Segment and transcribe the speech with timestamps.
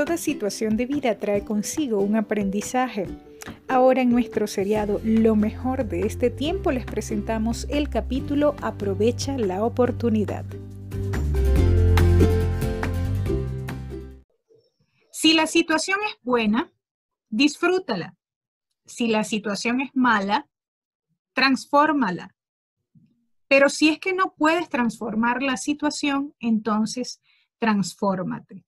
[0.00, 3.06] Toda situación de vida trae consigo un aprendizaje.
[3.68, 9.62] Ahora en nuestro seriado Lo mejor de este tiempo les presentamos el capítulo Aprovecha la
[9.62, 10.46] oportunidad.
[15.12, 16.72] Si la situación es buena,
[17.28, 18.16] disfrútala.
[18.86, 20.48] Si la situación es mala,
[21.34, 22.34] transfórmala.
[23.48, 27.20] Pero si es que no puedes transformar la situación, entonces
[27.58, 28.64] transfórmate.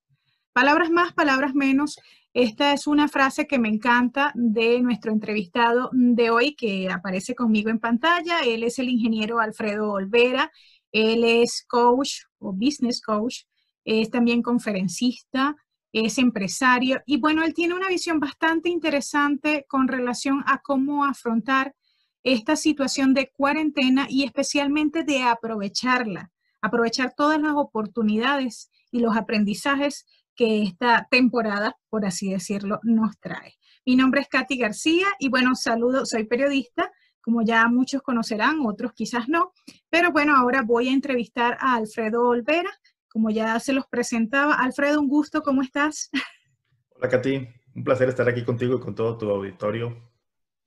[0.53, 1.99] Palabras más, palabras menos.
[2.35, 7.71] Esta es una frase que me encanta de nuestro entrevistado de hoy que aparece conmigo
[7.71, 8.41] en pantalla.
[8.41, 10.53] Él es el ingeniero Alfredo Olvera.
[10.93, 13.45] Él es coach o business coach.
[13.87, 15.57] Es también conferencista,
[15.93, 21.75] es empresario y bueno, él tiene una visión bastante interesante con relación a cómo afrontar
[22.23, 26.31] esta situación de cuarentena y especialmente de aprovecharla,
[26.61, 33.57] aprovechar todas las oportunidades y los aprendizajes que esta temporada, por así decirlo, nos trae.
[33.85, 38.93] Mi nombre es Katy García y bueno, saludo, soy periodista, como ya muchos conocerán, otros
[38.93, 39.53] quizás no,
[39.91, 42.71] pero bueno, ahora voy a entrevistar a Alfredo Olvera,
[43.09, 44.55] como ya se los presentaba.
[44.55, 46.11] Alfredo, un gusto, ¿cómo estás?
[46.97, 50.13] Hola Katy, un placer estar aquí contigo y con todo tu auditorio.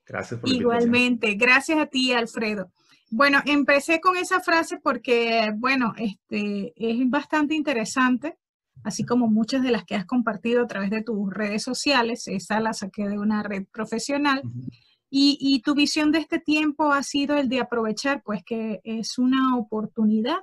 [0.05, 2.71] Gracias por la Igualmente, gracias a ti, Alfredo.
[3.09, 8.38] Bueno, empecé con esa frase porque, bueno, este, es bastante interesante,
[8.83, 12.27] así como muchas de las que has compartido a través de tus redes sociales.
[12.27, 14.41] Esa la saqué de una red profesional.
[15.09, 19.17] y, y, tu visión de este tiempo ha sido el de aprovechar, pues que es
[19.17, 20.39] una oportunidad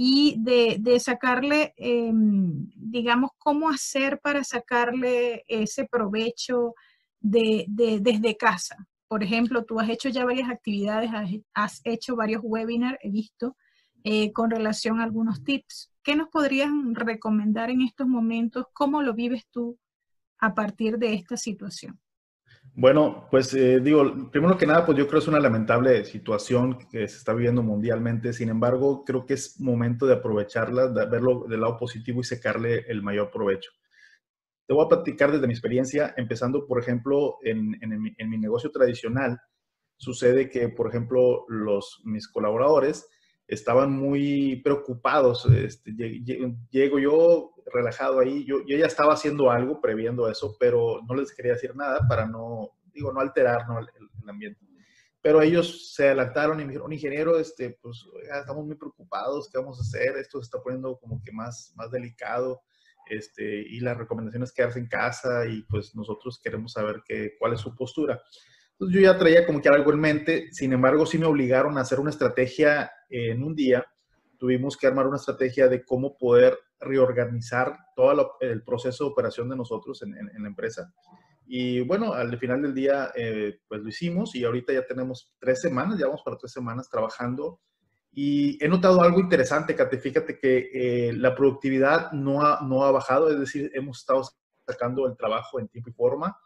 [0.00, 6.74] y de, de sacarle, em, digamos, cómo hacer para sacarle ese provecho
[7.20, 8.76] de, desde casa.
[9.08, 11.10] Por ejemplo, tú has hecho ya varias actividades,
[11.52, 13.56] has, hecho varios webinars, he visto,
[14.04, 15.92] eh, con relación a algunos tips.
[16.02, 18.66] ¿Qué nos podrías recomendar en estos momentos?
[18.72, 19.78] ¿Cómo lo vives tú
[20.38, 22.00] a partir de esta situación?
[22.74, 26.78] Bueno, pues eh, digo, primero que nada, pues yo creo que es una lamentable situación
[26.90, 28.32] que se está viviendo mundialmente.
[28.32, 32.84] Sin embargo, creo que es momento de aprovecharla, de verlo del lado positivo y sacarle
[32.86, 33.72] el mayor provecho.
[34.66, 39.40] Te voy a platicar desde mi experiencia, empezando, por ejemplo, en, mi, negocio tradicional.
[39.96, 43.08] Sucede que, por ejemplo, los, mis colaboradores
[43.48, 45.46] estaban muy preocupados.
[45.46, 45.92] Este,
[46.70, 51.34] llego yo relajado ahí, yo, yo, ya estaba haciendo algo previendo eso, pero no les
[51.34, 53.62] quería decir nada para no, digo, no alterar
[53.98, 54.60] El, ambiente.
[55.20, 58.04] Pero ellos se adelantaron y me dijeron, ingeniero, este, pues
[58.38, 60.16] estamos muy preocupados, ¿qué vamos a hacer?
[60.16, 62.62] Esto se está poniendo como que más, más delicado
[63.08, 67.54] este, y la recomendación es quedarse en casa y pues nosotros queremos saber qué, cuál
[67.54, 68.22] es su postura.
[68.78, 71.80] Entonces yo ya traía como que algo en mente, sin embargo sí me obligaron a
[71.80, 73.84] hacer una estrategia en un día.
[74.38, 79.56] Tuvimos que armar una estrategia de cómo poder reorganizar todo el proceso de operación de
[79.56, 80.92] nosotros en, en, la empresa.
[81.44, 85.60] Y bueno, al final del día, eh, pues lo hicimos y ahorita ya tenemos tres
[85.60, 87.58] semanas, ya vamos para tres semanas trabajando
[88.12, 89.98] y he notado algo interesante, Kate.
[89.98, 94.22] Fíjate que eh, la productividad no ha, no ha bajado, es decir, hemos estado
[94.66, 96.36] sacando el trabajo en tiempo y forma.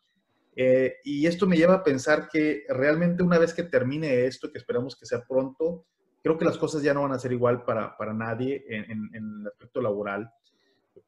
[0.54, 4.58] Eh, y esto me lleva a pensar que realmente una vez que termine esto, que
[4.58, 5.86] esperamos que sea pronto,
[6.22, 9.46] creo que las cosas ya no van a ser igual para, para nadie en, el
[9.46, 10.30] aspecto laboral.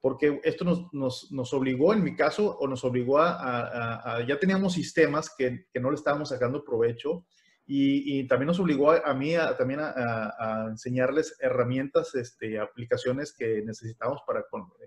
[0.00, 4.72] Porque esto nos, nos, nos, obligó, en mi caso, o nos obligó a, ya teníamos
[4.72, 7.24] sistemas que, que no le estábamos sacando provecho
[7.66, 14.20] y, también nos obligó a, mí a, también a, enseñarles herramientas, este, aplicaciones que necesitamos
[14.26, 14.44] para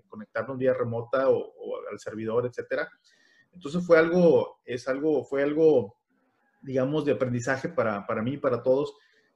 [0.08, 1.52] conectarnos vía remota o,
[1.90, 2.88] al servidor, etcétera.
[3.52, 5.96] Entonces fue algo, es algo, fue algo,
[6.62, 8.94] digamos, de aprendizaje para, para mí para todos,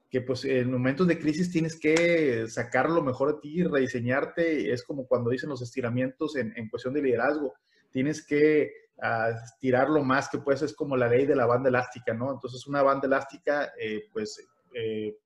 [0.09, 4.71] que pues en momentos de crisis tienes que sacar lo mejor de ti, rediseñarte.
[4.71, 7.53] Es como cuando dicen los estiramientos en, en cuestión de liderazgo.
[7.91, 8.71] Tienes que
[9.59, 12.31] tirar lo más que puedes, es como la ley de la banda elástica, ¿no?
[12.31, 15.17] Entonces una banda elástica, eh, pues eh,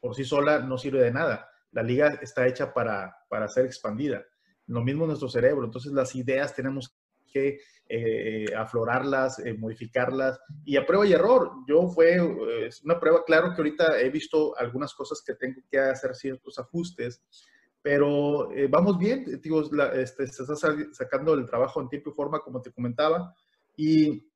[0.00, 1.48] por sí sola no sirve de nada.
[1.72, 4.24] La liga está hecha para, para ser expandida.
[4.66, 5.64] Lo mismo nuestro cerebro.
[5.64, 6.96] Entonces las ideas tenemos
[7.36, 11.52] que eh, aflorarlas, modificarlas y a prueba y error.
[11.68, 12.20] Yo fue
[12.84, 17.22] una prueba, claro que ahorita he visto algunas cosas que tengo que hacer ciertos ajustes,
[17.86, 19.62] pero eh, vamos bien, digo,
[19.94, 20.56] este, se está
[20.90, 23.32] sacando el trabajo en tiempo y forma, como te comentaba,
[23.76, 24.28] y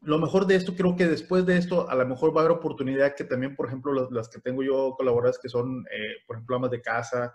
[0.00, 2.56] lo mejor de esto, creo que después de esto, a lo mejor va a haber
[2.56, 6.56] oportunidad que también, por ejemplo, las, que tengo yo colaboradas, que son, eh, por ejemplo,
[6.56, 7.34] amas de casa,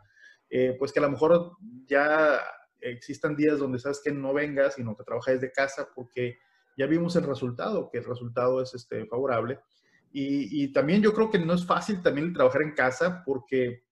[0.49, 1.51] eh, pues que a lo mejor
[1.85, 2.41] ya
[2.81, 6.37] existan días donde sabes que no vengas, sino que trabajas desde casa, porque
[6.77, 9.59] ya vimos el resultado, que el resultado es este, favorable.
[10.11, 13.83] Y, también yo creo que no es fácil también trabajar en casa, porque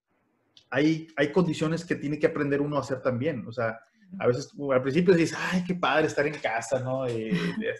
[0.71, 3.45] hay, hay condiciones que tiene que aprender uno a hacer también.
[3.47, 3.79] O sea,
[4.19, 7.07] a veces, al principio dices, ay, qué padre estar en casa, ¿no?
[7.07, 7.29] Y,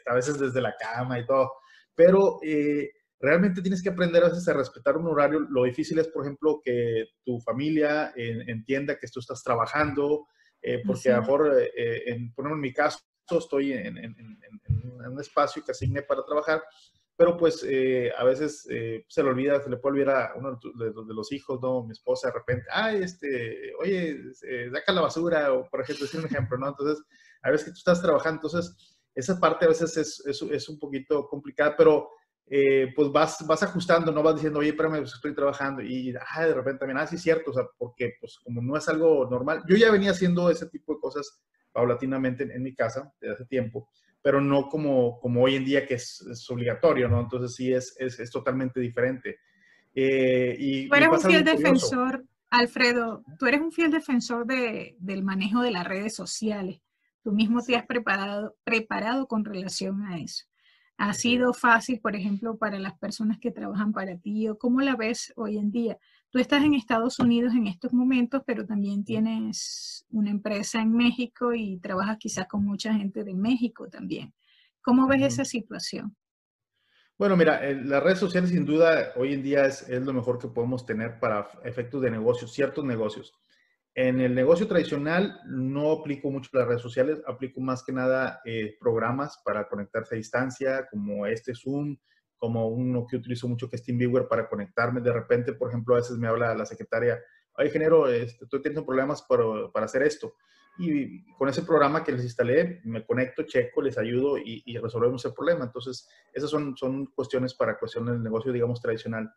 [0.06, 1.52] a veces desde la cama y todo,
[1.96, 5.40] pero eh, realmente tienes que aprender a veces a respetar un horario.
[5.40, 10.28] Lo difícil es, por ejemplo, que tu familia entienda que tú estás trabajando,
[10.68, 13.00] eh, porque a lo mejor, eh, en, por ejemplo, en mi caso,
[13.32, 14.16] estoy en, en,
[15.10, 16.62] un espacio que asigné para trabajar,
[17.16, 21.14] pero pues eh, a veces se le olvida, se le puede olvidar a uno de,
[21.14, 21.84] los hijos, ¿no?
[21.84, 24.20] Mi esposa de repente, ay, este, oye,
[24.74, 26.68] saca la basura, o por ejemplo, decir un ejemplo, ¿no?
[26.68, 27.02] Entonces,
[27.44, 28.76] a veces que tú estás trabajando, entonces,
[29.16, 32.10] esa parte a veces es, es, es un poquito complicada, pero
[32.50, 36.46] eh, pues vas, vas ajustando, no vas diciendo, oye, espérame, pues estoy trabajando y ah,
[36.46, 39.28] de repente también, ah, sí es cierto, o sea, porque pues como no es algo
[39.30, 41.42] normal, yo ya venía haciendo ese tipo de cosas
[41.74, 43.90] paulatinamente en, mi casa desde hace tiempo,
[44.22, 47.20] pero no como, como hoy en día que es, es obligatorio, ¿no?
[47.20, 49.40] Entonces sí es, es, es totalmente diferente.
[49.94, 55.24] Eh, y, tú eres un fiel defensor, Alfredo, tú eres un fiel defensor de, del
[55.24, 56.80] manejo de las redes sociales.
[57.24, 60.46] Tú mismo te has preparado, preparado con relación a eso.
[61.00, 64.96] ¿Ha sido fácil, por ejemplo, para las personas que trabajan para ti o cómo la
[64.96, 66.00] ves hoy en día?
[66.32, 71.54] Tú estás en Estados Unidos en estos momentos, pero también tienes una empresa en México
[71.54, 74.34] y trabajas quizás con mucha gente de México también.
[74.82, 76.16] ¿Cómo ves esa situación?
[77.16, 80.48] Bueno, mira, las redes sociales sin duda hoy en día es, es, lo mejor que
[80.48, 83.34] podemos tener para efectos de negocios, ciertos negocios.
[83.98, 88.78] En el negocio tradicional no aplico mucho las redes sociales, aplico más que nada eh,
[88.80, 91.98] programas para conectarse a distancia, como este Zoom,
[92.38, 95.02] como uno que utilizo mucho que es TeamViewer para conectarme.
[95.02, 97.20] De repente, por ejemplo, a veces me habla la secretaria,
[97.58, 100.36] oye, ingeniero, este, estoy teniendo problemas para, para, hacer esto.
[100.78, 105.34] Y con ese programa que les instalé, me conecto, checo, les ayudo y, resolvemos el
[105.34, 105.66] problema.
[105.66, 109.34] Entonces, esas son, son cuestiones para cuestiones del negocio, digamos, tradicional.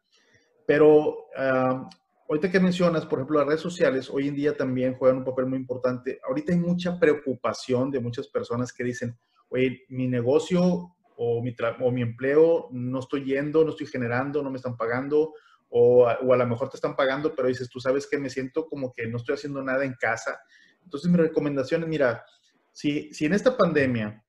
[0.66, 1.88] Pero uh,
[2.30, 5.46] Ahorita que mencionas, por ejemplo, las redes sociales, hoy en día también juegan un papel
[5.46, 6.20] muy importante.
[6.24, 9.18] Ahorita hay mucha preocupación de muchas personas que dicen,
[9.48, 14.50] oye, mi negocio o mi, o mi empleo no estoy yendo, no estoy generando, no
[14.50, 15.34] me están pagando,
[15.70, 18.30] o a, o a lo mejor te están pagando, pero dices, tú sabes que me
[18.30, 20.38] siento como que no estoy haciendo nada en casa.
[20.84, 22.24] Entonces, mi recomendación es, mira,
[22.70, 24.22] si, si en esta pandemia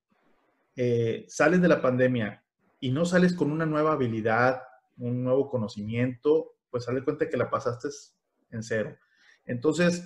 [0.75, 2.43] eh, sales de la pandemia
[2.79, 4.63] y no sales con una nueva habilidad,
[4.97, 7.89] un nuevo conocimiento, pues sale cuenta que la pasaste
[8.49, 8.97] en cero.
[9.45, 10.03] Entonces,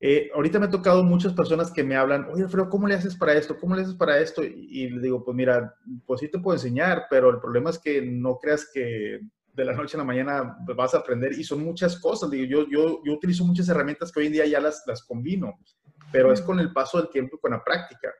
[0.00, 3.16] eh, ahorita me ha tocado muchas personas que me hablan, oye, Alfredo, ¿cómo le haces
[3.16, 3.58] para esto?
[3.58, 4.42] ¿Cómo le haces para esto?
[4.44, 8.02] Y, le digo, pues mira, pues sí te puedo enseñar, pero el problema es que
[8.02, 9.20] no creas que
[9.52, 12.30] de la noche a la mañana vas a aprender y son muchas cosas.
[12.30, 15.58] Digo, yo, yo, yo utilizo muchas herramientas que hoy en día ya las, las combino,
[16.10, 18.12] pero es con el paso del tiempo y con la práctica.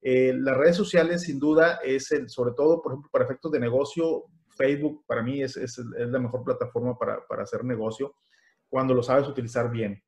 [0.00, 3.60] Eh, las redes sociales, sin duda, es el, sobre todo, por ejemplo, para efectos de
[3.60, 4.24] negocio,
[4.58, 8.14] Facebook para mí es, es, es la mejor plataforma para, para, hacer negocio
[8.68, 10.02] cuando lo sabes utilizar bien.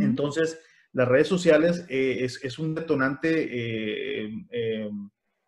[0.00, 0.58] Entonces,
[0.92, 4.90] las redes sociales eh, es, es, un detonante eh, eh,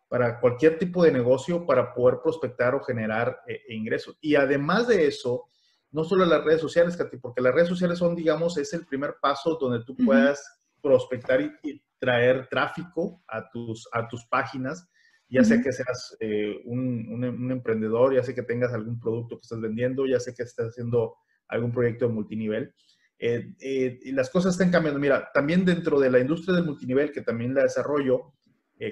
[0.07, 4.17] para cualquier tipo de negocio para poder prospectar o generar ingresos.
[4.21, 5.45] Y además de eso,
[5.91, 9.15] no solo las redes sociales, Katy, porque las redes sociales son, digamos, es el primer
[9.21, 14.87] paso donde tú puedas prospectar y, y, traer tráfico a tus, a tus páginas
[15.29, 19.43] ya sea que seas eh, un, un, emprendedor, ya sea que tengas algún producto que
[19.43, 21.15] estás vendiendo, ya sea que estés haciendo
[21.47, 22.73] algún proyecto de multinivel.
[23.19, 24.99] Eh, eh, y las cosas están cambiando.
[24.99, 28.33] Mira, también dentro de la industria del multinivel, que también la desarrollo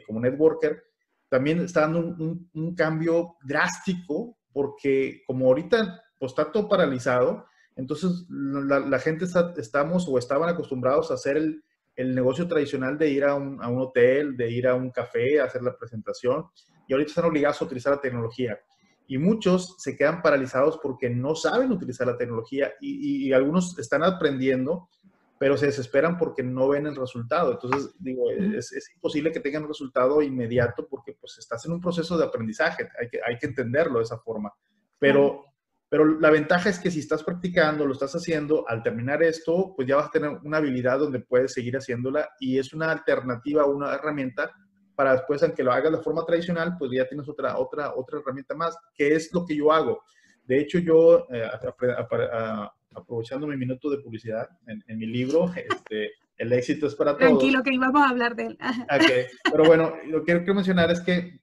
[0.06, 0.84] como networker,
[1.30, 7.46] también está dando un, un, cambio drástico porque como ahorita pues, está todo paralizado,
[7.78, 11.64] entonces la, la gente está, estamos o estaban acostumbrados a hacer el,
[11.98, 15.42] el negocio tradicional de ir a un, a un, hotel, de ir a un café,
[15.42, 16.46] a hacer la presentación,
[16.88, 18.58] y ahorita están obligados a utilizar la tecnología.
[19.08, 24.04] Y muchos se quedan paralizados porque no saben utilizar la tecnología y, y, algunos están
[24.04, 24.90] aprendiendo,
[25.40, 27.54] pero se desesperan porque no ven el resultado.
[27.54, 31.82] Entonces, digo, es, es, imposible que tengan un resultado inmediato porque pues estás en un
[31.82, 34.54] proceso de aprendizaje, hay que, hay que entenderlo de esa forma.
[35.00, 35.47] Pero
[35.90, 39.88] pero la ventaja es que si estás practicando, lo estás haciendo, al terminar esto, pues
[39.88, 43.94] ya vas a tener una habilidad donde puedes seguir haciéndola y es una alternativa, una
[43.94, 44.52] herramienta
[44.96, 48.56] para después, aunque lo hagas de forma tradicional, pues ya tienes otra, otra, otra herramienta
[48.56, 50.04] más, que es lo que yo hago.
[50.44, 51.48] De hecho, yo, eh,
[52.96, 57.28] aprovechando mi minuto de publicidad en, mi libro, este, El éxito es para todos.
[57.28, 58.58] Tranquilo, que íbamos a hablar de él.
[58.84, 59.26] Okay.
[59.52, 61.42] Pero bueno, lo que quiero mencionar es que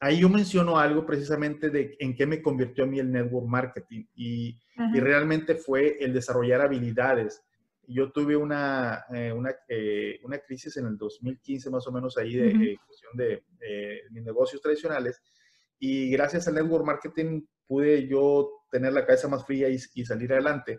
[0.00, 4.04] ahí yo menciono algo precisamente de en qué me convirtió a mí el network marketing
[4.14, 4.58] y,
[4.94, 7.42] y realmente fue el desarrollar habilidades.
[7.86, 12.34] Yo tuve una, eh, una, eh, una, crisis en el 2015 más o menos ahí
[12.36, 13.42] de uh cuestión de
[14.10, 15.22] mis negocios tradicionales
[15.78, 20.32] y gracias al network marketing pude yo tener la cabeza más fría y, y salir
[20.32, 20.78] adelante.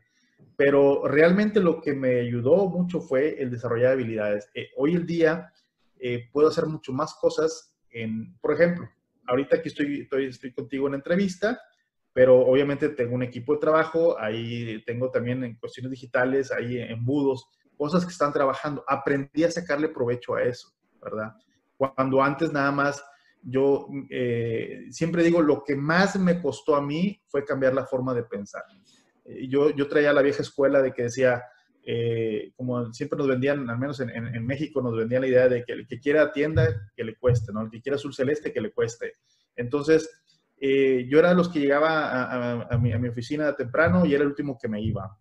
[0.55, 4.49] pero realmente lo que me ayudó mucho fue el desarrollar habilidades.
[4.53, 5.53] Eh, hoy en día
[5.99, 8.89] eh, puedo hacer mucho más cosas en, por ejemplo,
[9.29, 11.59] ahorita aquí estoy, estoy, estoy contigo en entrevista,
[12.11, 17.47] pero obviamente tengo un equipo de trabajo, ahí tengo también en cuestiones digitales, ahí embudos,
[17.77, 18.83] cosas que están trabajando.
[18.87, 21.33] Aprendí a sacarle provecho a eso, ¿verdad?
[21.77, 23.03] Cuando antes nada más
[23.41, 28.13] yo eh, siempre digo, lo que más me costó a mí fue cambiar la forma
[28.13, 28.63] de pensar.
[29.23, 31.43] Eh, yo, yo traía la vieja escuela de que decía,
[31.85, 35.63] eh, como siempre nos vendían, al menos en, en, México, nos vendían la idea de
[35.63, 37.61] que el que quiera tienda, que le cueste, ¿no?
[37.61, 39.15] El que quiera azul celeste, que le cueste.
[39.55, 40.09] Entonces,
[40.59, 44.23] yo era de los que llegaba a, a, mi, a, mi, oficina temprano y era
[44.23, 45.17] el último que me iba.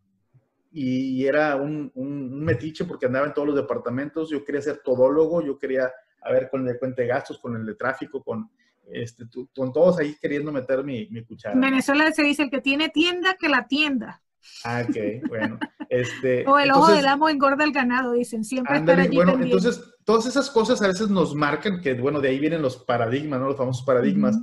[0.70, 4.30] Y, era un, un, metiche porque andaba en todos los departamentos.
[4.30, 5.90] Yo quería ser todólogo, yo quería
[6.22, 8.50] a ver con el de cuenta de gastos, con el de tráfico, con,
[8.90, 9.24] este,
[9.54, 11.54] con todos ahí queriendo meter mi, mi cuchara.
[11.54, 14.22] En Venezuela se dice el que tiene tienda, que la tienda.
[14.64, 15.58] Ah, ok, bueno.
[15.88, 19.82] Este, o el ojo del amo engorda el ganado, dicen, siempre estar allí Bueno, entonces,
[20.04, 23.46] todas esas cosas a veces nos marcan que, bueno, de ahí vienen los paradigmas, ¿no?
[23.46, 24.38] Los famosos paradigmas.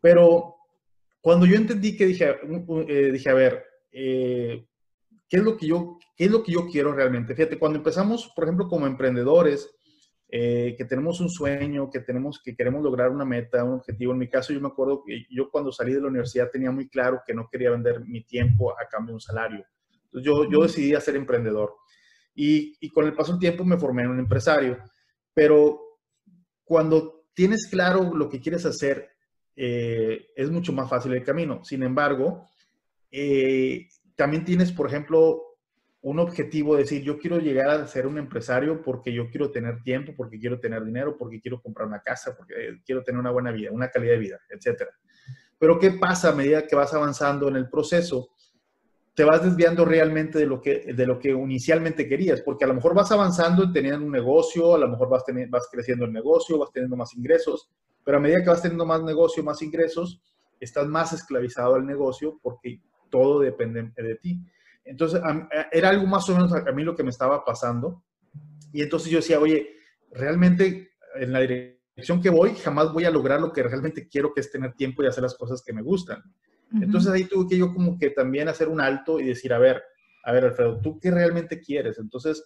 [0.00, 0.56] Pero
[1.20, 2.36] cuando yo entendí que dije,
[2.88, 4.66] eh, dije a ver, eh,
[5.28, 7.34] ¿qué, es lo que yo, ¿qué es lo que yo quiero realmente?
[7.34, 9.70] Fíjate, cuando empezamos, por ejemplo, como emprendedores,
[10.34, 14.12] eh, que tenemos un sueño, que, tenemos, que queremos lograr una meta, un objetivo.
[14.12, 16.88] En mi caso, yo me acuerdo que yo cuando salí de la universidad tenía muy
[16.88, 19.66] claro que no quería vender mi tiempo a cambio de un salario.
[20.04, 21.74] Entonces yo, yo decidí ser emprendedor.
[22.34, 24.78] Y, y, con el paso del tiempo me formé en un empresario.
[25.34, 25.98] Pero
[26.64, 29.10] cuando tienes claro lo que quieres hacer,
[29.54, 31.62] eh, es mucho más fácil el camino.
[31.62, 32.48] Sin embargo,
[33.10, 33.86] eh,
[34.16, 35.51] también tienes, por ejemplo,
[36.02, 40.12] un objetivo, decir, yo quiero llegar a ser un empresario porque yo quiero tener tiempo,
[40.16, 43.70] porque quiero tener dinero, porque quiero comprar una casa, porque quiero tener una buena vida,
[43.70, 44.82] una calidad de vida, etc.
[45.58, 48.30] Pero ¿qué pasa a medida que vas avanzando en el proceso?
[49.14, 52.74] Te vas desviando realmente de lo que, de lo que inicialmente querías, porque a lo
[52.74, 56.58] mejor vas avanzando teniendo un negocio, a lo mejor vas, teniendo, vas creciendo el negocio,
[56.58, 57.70] vas teniendo más ingresos,
[58.02, 60.20] pero a medida que vas teniendo más negocio, más ingresos,
[60.58, 64.40] estás más esclavizado al negocio porque todo depende de ti.
[64.84, 65.20] Entonces,
[65.70, 68.04] era algo más o menos a, mí lo que me estaba pasando.
[68.72, 69.76] Y entonces yo decía, oye,
[70.10, 74.40] realmente en la dirección que voy, jamás voy a lograr lo que realmente quiero, que
[74.40, 76.22] es tener tiempo y hacer las cosas que me gustan.
[76.80, 79.82] Entonces ahí tuve que yo como que también hacer un alto y decir, a ver,
[80.24, 81.98] a ver, Alfredo, ¿tú qué realmente quieres?
[81.98, 82.42] Entonces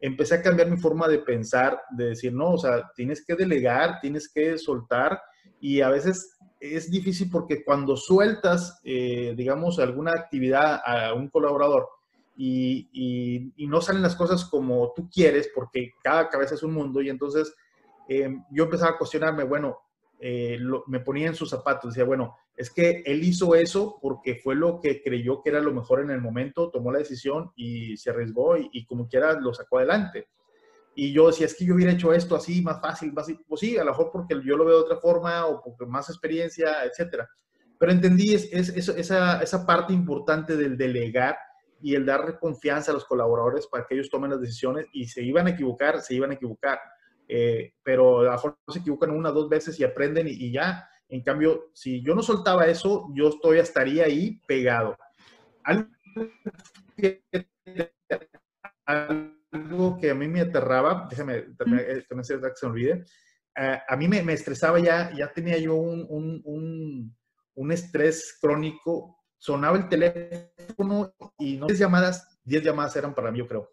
[0.00, 4.00] empecé a cambiar mi forma de pensar, de decir, no, o sea, tienes que delegar,
[4.00, 5.20] tienes que soltar
[5.60, 11.88] y a veces es difícil porque cuando sueltas, eh, digamos, alguna actividad a un colaborador
[12.36, 17.08] y, no salen las cosas como tú quieres, porque cada cabeza es un mundo, y
[17.08, 17.54] entonces
[18.08, 19.78] eh, yo empezaba a cuestionarme, bueno,
[20.18, 24.54] eh, me ponía en sus zapatos, decía, bueno, es que él hizo eso porque fue
[24.54, 28.10] lo que creyó que era lo mejor en el momento, tomó la decisión y se
[28.10, 30.28] arriesgó y, y como quiera lo sacó adelante.
[31.02, 33.78] Y yo decía, es que yo hubiera hecho esto así, más fácil, más pues sí,
[33.78, 37.26] a lo mejor porque yo lo veo de otra forma o porque más experiencia, etcétera.
[37.78, 41.38] Pero entendí es, esa, esa parte importante del delegar
[41.80, 45.22] y el dar confianza a los colaboradores para que ellos tomen las decisiones y se
[45.22, 46.78] iban a equivocar, se iban a equivocar.
[47.26, 50.86] Eh, pero a lo mejor se equivocan una dos veces y aprenden y, y, ya.
[51.08, 54.98] En cambio, si yo no soltaba eso, yo todavía estaría ahí pegado.
[58.84, 63.04] Algo algo que a mí me aterraba, déjame terminar, que no se me olvide,
[63.58, 67.16] uh, a mí me, me, estresaba ya, ya tenía yo un, un, un,
[67.54, 73.38] un, estrés crónico, sonaba el teléfono y no 10 llamadas, 10 llamadas eran para mí,
[73.38, 73.70] yo creo.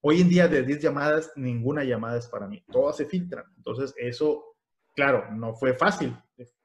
[0.00, 3.44] Hoy en día de 10 llamadas, ninguna llamada es para mí, todas se filtran.
[3.56, 4.56] Entonces, eso,
[4.94, 6.16] claro, no fue fácil,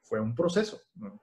[0.04, 0.80] fue un proceso.
[0.96, 1.22] ¿no?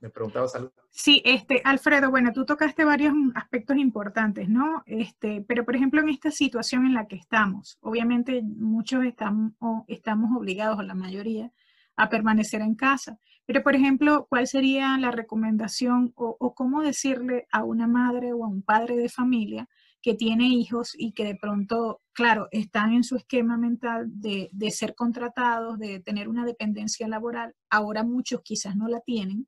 [0.00, 0.72] Me preguntabas algo.
[0.90, 4.82] Sí, este, Alfredo, bueno, tú tocaste varios aspectos importantes, ¿no?
[4.86, 9.52] Este, pero por ejemplo, en esta situación en la que estamos, obviamente muchos estamos,
[9.88, 11.52] estamos obligados, o la mayoría,
[11.96, 13.18] a permanecer en casa.
[13.44, 18.48] Pero, por ejemplo, ¿cuál sería la recomendación o, cómo decirle a una madre o a
[18.48, 19.68] un padre de familia
[20.00, 24.94] que tiene hijos y que de pronto, claro, están en su esquema mental de ser
[24.94, 27.54] contratados, de tener una dependencia laboral?
[27.68, 29.46] Ahora muchos quizás no la tienen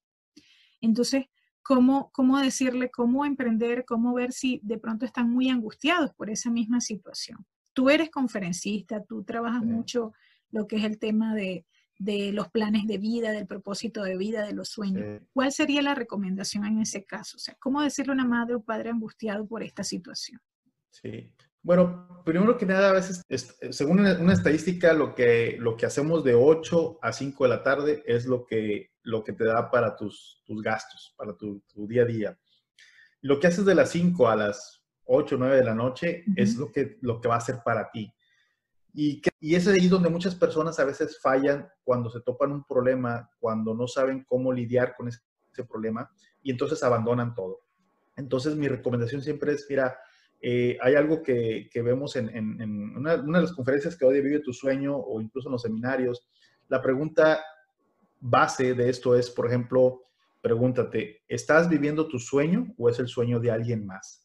[0.86, 1.26] entonces,
[1.62, 6.50] ¿cómo, cómo decirle, cómo emprender, cómo ver si de pronto están muy angustiados por esa
[6.50, 7.46] misma situación?
[7.72, 10.12] Tú eres conferencista, tú trabajas mucho
[10.50, 11.64] lo que es el tema de,
[11.98, 15.22] de, los planes de vida, del propósito de vida, de los sueños.
[15.32, 17.38] ¿Cuál sería la recomendación en ese caso?
[17.38, 20.40] O sea, ¿cómo decirle a una madre o padre angustiado por esta situación?
[20.90, 23.22] Sí, bueno, primero que nada, a veces,
[23.70, 28.02] según una estadística, lo que, lo que hacemos de 8 a 5 de la tarde
[28.04, 32.02] es lo que, lo que te da para tus, tus gastos, para tu, tu, día
[32.02, 32.38] a día.
[33.20, 36.56] Lo que haces de las 5 a las 8 o 9 de la noche es
[36.56, 38.12] lo que, lo que va a ser para ti.
[38.94, 43.28] Y, y es ahí donde muchas personas a veces fallan cuando se topan un problema,
[43.38, 45.20] cuando no saben cómo lidiar con ese,
[45.68, 46.10] problema
[46.42, 47.60] y entonces abandonan todo.
[48.16, 49.98] Entonces mi recomendación siempre es, mira,
[50.40, 54.22] eh, hay algo que, que vemos en, en, una, una, de las conferencias que hoy
[54.22, 56.26] Vive tu Sueño o incluso en los seminarios.
[56.68, 57.42] La pregunta
[58.22, 60.04] base de esto es, por ejemplo,
[60.40, 64.20] pregúntate, ¿estás viviendo tu sueño o es el sueño de alguien más?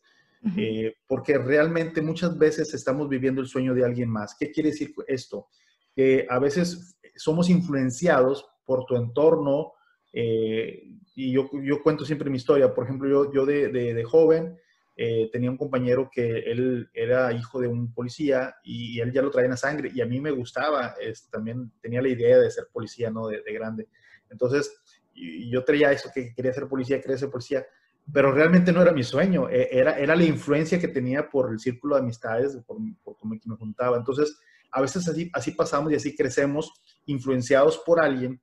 [0.55, 4.35] Eh, porque realmente muchas veces estamos viviendo el sueño de alguien más.
[4.39, 5.47] ¿Qué quiere decir esto?
[5.93, 9.73] Que a veces somos influenciados por tu entorno.
[10.13, 10.83] Eh,
[11.15, 12.73] y yo, yo, cuento siempre mi historia.
[12.73, 14.57] Por ejemplo, yo, yo de, de, joven
[14.99, 19.29] eh, tenía un compañero que él era hijo de un policía y, él ya lo
[19.29, 20.95] traía en la sangre y a mí me gustaba,
[21.29, 23.27] también tenía la idea de ser policía, ¿no?
[23.27, 23.87] De, grande.
[24.31, 24.81] Entonces,
[25.13, 27.63] yo traía eso, que quería ser policía, quería ser policía,
[28.11, 31.59] pero realmente no era mi sueño, e, era, era la influencia que tenía por el
[31.59, 33.97] círculo de amistades, por, por cómo me juntaba.
[33.97, 34.39] Entonces,
[34.71, 36.73] a veces así, así pasamos y así crecemos,
[37.05, 38.41] influenciados por alguien,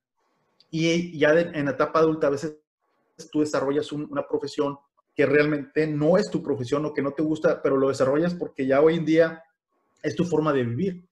[0.71, 2.57] y ya en la etapa adulta a veces
[3.31, 4.77] tú desarrollas una profesión
[5.15, 8.67] que realmente no es tu profesión o que no te gusta, pero lo desarrollas porque
[8.67, 9.43] ya hoy en día
[10.03, 11.05] es tu forma de vivir.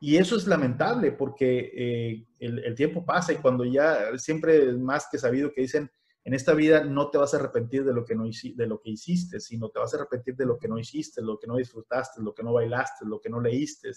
[0.00, 5.06] Y eso es lamentable porque eh, el, tiempo pasa y cuando ya siempre es más
[5.10, 5.90] que sabido que dicen,
[6.24, 8.90] en esta vida no te vas a arrepentir de lo, que no, de lo que
[8.90, 12.22] hiciste, sino te vas a arrepentir de lo que no hiciste, lo que no disfrutaste,
[12.22, 13.90] lo que no bailaste, lo que no leíste,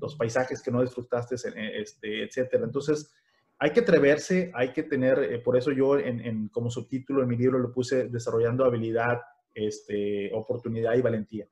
[0.00, 2.64] los paisajes que no disfrutaste, este, etcétera.
[2.64, 3.12] Entonces,
[3.58, 7.36] hay que atreverse, hay que tener, eh, por eso yo en, como subtítulo en mi
[7.36, 9.20] libro lo puse desarrollando habilidad,
[9.54, 11.46] este, oportunidad y valentía.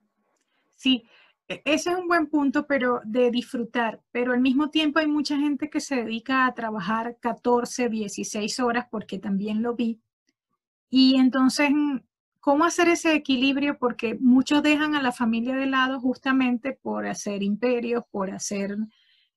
[0.75, 1.03] Sí,
[1.47, 5.37] e, ese es un buen punto, pero de disfrutar, pero al mismo tiempo hay mucha
[5.37, 10.01] gente que se dedica a trabajar 14, 16 horas, porque también lo vi.
[10.89, 11.69] Y entonces,
[12.39, 13.77] ¿cómo hacer ese equilibrio?
[13.79, 18.77] Porque muchos dejan a la familia de lado justamente por hacer imperios, por hacer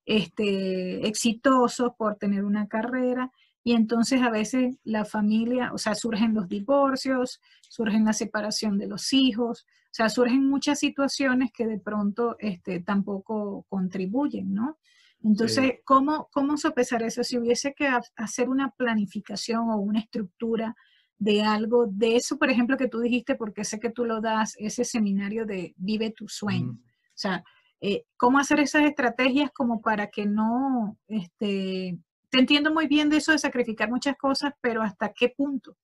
[0.07, 3.31] este, exitosos, por tener una carrera.
[3.63, 8.87] Y entonces a veces la familia, o sea, surgen los divorcios, surgen la separación de
[8.87, 14.77] los hijos, o sea, surgen muchas situaciones que de pronto este, tampoco contribuyen, ¿no?
[15.21, 17.23] Entonces, ¿cómo, ¿cómo sopesar eso?
[17.23, 20.75] Si hubiese que hacer una planificación o una estructura
[21.17, 24.55] de algo, de eso, por ejemplo, que tú dijiste, porque sé que tú lo das,
[24.57, 26.73] ese seminario de Vive tu sueño.
[26.79, 27.43] O sea,
[27.79, 31.97] eh, cómo hacer esas estrategias como para que no, este,
[32.29, 35.77] te entiendo muy bien de eso de sacrificar muchas cosas, pero hasta qué punto.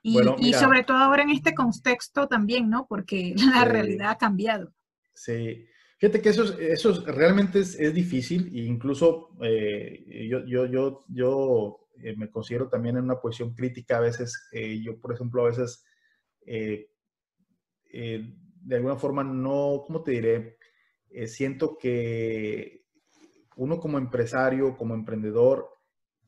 [0.00, 2.86] Y, y sobre todo ahora en este contexto también, ¿no?
[2.88, 4.72] Porque la realidad ha cambiado.
[5.14, 5.66] Sí.
[5.98, 11.88] Fíjate que eso, eso realmente es, es difícil e incluso eh, yo, yo, yo, yo
[12.02, 14.48] eh, me considero también en una posición crítica a veces.
[14.82, 15.84] yo, por ejemplo, a veces
[18.62, 20.58] de alguna forma no, ¿cómo te diré?
[21.14, 22.84] Eh, siento que
[23.56, 25.68] uno como empresario, como emprendedor,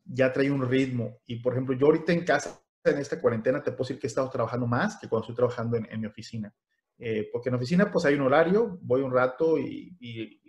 [0.04, 1.20] ya trae un ritmo.
[1.26, 4.08] Y por ejemplo, yo ahorita en casa, en esta cuarentena, te puedo decir que he
[4.08, 6.54] estado trabajando más que cuando estoy trabajando en, mi oficina.
[6.98, 9.96] Eh, porque en oficina pues hay un horario, voy un rato y,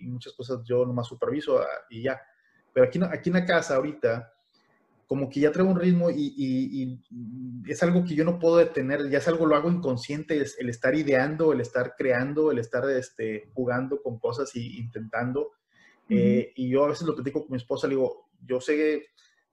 [0.01, 2.21] muchas cosas yo nomás superviso ah, y ya.
[2.73, 4.34] Pero aquí, aquí en la casa ahorita
[5.07, 6.99] como que ya traigo un ritmo y,
[7.67, 10.95] es algo que yo no puedo detener, ya es algo, lo hago inconsciente, el estar
[10.95, 15.51] ideando, el estar creando, el estar este, jugando con cosas e intentando.
[16.09, 19.07] Eh, y yo a veces lo platico con mi esposa, le digo, yo sé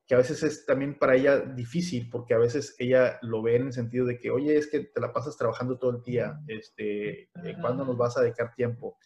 [0.07, 3.67] que a veces es también para ella difícil, porque a veces ella lo ve en
[3.67, 7.23] el sentido de que, oye, es que te la pasas trabajando todo el día, este,
[7.23, 8.99] eh, ¿cuándo nos vas a dedicar tiempo?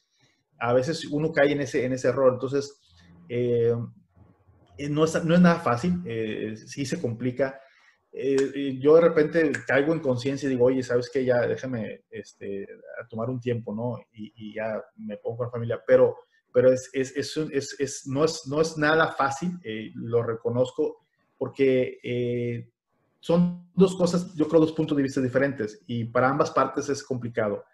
[0.58, 2.80] A veces uno cae en ese, en ese error, entonces...
[3.28, 3.74] Eh,
[4.90, 7.60] no, es, no es nada fácil, eh, sí se complica.
[8.12, 11.24] Eh, yo de repente caigo en conciencia y digo, oye, ¿sabes qué?
[11.24, 12.66] Ya déjame este,
[13.00, 13.98] a tomar un tiempo, ¿no?
[14.12, 16.16] Y, ya me pongo con la familia, pero,
[16.52, 19.58] pero es, es, es, es no, es, no es nada fácil,
[19.94, 21.04] lo reconozco,
[21.36, 22.70] porque
[23.20, 27.02] son dos cosas, yo creo, dos puntos de vista diferentes y para ambas partes es
[27.02, 27.64] complicado.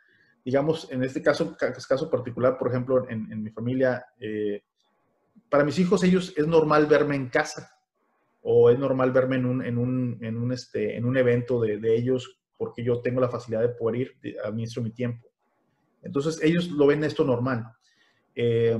[0.44, 4.04] Digamos, en este caso, caso particular, por ejemplo, en, en mi familia,
[5.52, 7.76] para mis hijos, ellos es normal verme en casa
[8.40, 11.76] o es normal verme en un, en un, en un, este, en un evento de,
[11.76, 15.28] de, ellos porque yo tengo la facilidad de poder ir, administro mi tiempo.
[16.00, 17.66] Entonces, ellos lo ven esto normal.
[18.34, 18.78] Eh,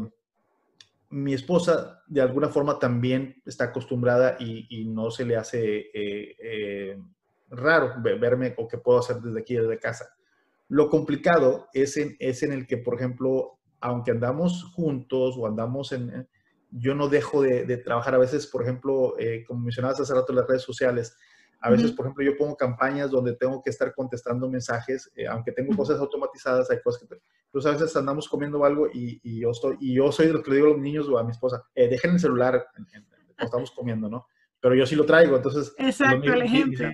[1.10, 6.36] mi esposa, de alguna forma, también está acostumbrada y, y no se le hace eh,
[6.42, 6.98] eh,
[7.50, 10.06] raro verme o que puedo hacer desde aquí, desde casa.
[10.68, 15.92] Lo complicado es en, es en el que, por ejemplo, aunque andamos juntos o andamos
[15.92, 16.26] en,
[16.72, 20.46] yo no dejo de, trabajar a veces, por ejemplo, eh, como mencionabas hace rato las
[20.46, 21.16] redes sociales,
[21.64, 25.52] A veces, por ejemplo, yo pongo campañas donde tengo que estar contestando mensajes, eh, aunque
[25.52, 27.16] tengo cosas automatizadas, hay cosas que...
[27.52, 30.50] Pues a veces andamos comiendo algo y, yo, estoy, y yo soy de los que
[30.50, 32.90] le digo a los niños o a mi esposa, eh, dejen el celular cuando
[33.38, 34.26] estamos comiendo, ¿no?
[34.58, 35.72] Pero yo sí lo traigo, entonces...
[35.78, 36.88] Exacto, el ejemplo.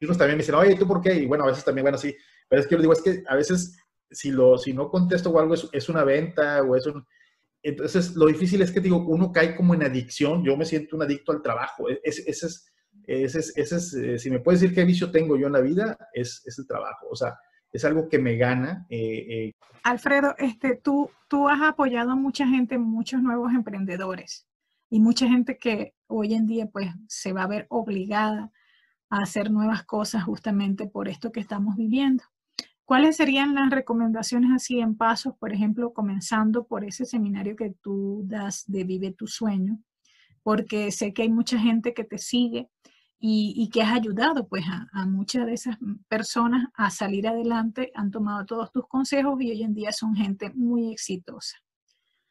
[0.00, 1.14] Hijos también me dicen, oye, ¿tú por qué?
[1.14, 2.16] Y bueno, a veces también, bueno, sí.
[2.48, 3.78] Pero es que yo digo, es que a veces
[4.10, 7.06] si, lo, si no contesto o algo es, es una venta o es un...
[7.62, 10.44] Entonces, lo difícil es que digo, uno cae como en adicción.
[10.44, 11.86] Yo me siento un adicto al trabajo.
[12.02, 12.70] Ese es
[13.06, 15.98] es, ese es eh, si me puedes decir qué vicio tengo yo en la vida,
[16.12, 17.08] es, es el trabajo.
[17.10, 17.38] O sea,
[17.72, 18.86] es algo que me gana.
[18.88, 19.52] Eh, eh.
[19.82, 24.46] Alfredo, este, tú, tú has apoyado a mucha gente, muchos nuevos emprendedores
[24.90, 28.50] y mucha gente que hoy en día pues se va a ver obligada
[29.08, 32.24] a hacer nuevas cosas justamente por esto que estamos viviendo.
[32.90, 38.24] ¿Cuáles serían las recomendaciones así en pasos, por ejemplo, comenzando por ese seminario que tú
[38.26, 39.78] das de Vive tu sueño?
[40.42, 42.68] Porque sé que hay mucha gente que te sigue
[43.20, 45.76] y, que has ayudado pues a, muchas de esas
[46.08, 50.50] personas a salir adelante, han tomado todos tus consejos y hoy en día son gente
[50.52, 51.58] muy exitosa.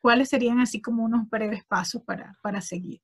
[0.01, 2.99] ¿Cuáles serían así como unos breves pasos para, para seguir?